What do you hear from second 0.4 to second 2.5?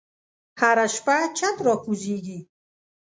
هره شپه چت راکوزیږې